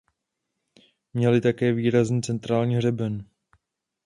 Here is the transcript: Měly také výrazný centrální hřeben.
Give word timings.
Měly 1.13 1.41
také 1.41 1.73
výrazný 1.73 2.21
centrální 2.21 2.75
hřeben. 2.75 3.25